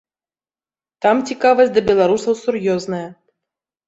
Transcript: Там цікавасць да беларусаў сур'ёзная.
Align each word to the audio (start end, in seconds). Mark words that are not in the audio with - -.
Там 1.05 1.19
цікавасць 1.31 1.69
да 1.75 1.83
беларусаў 1.89 2.33
сур'ёзная. 2.43 3.03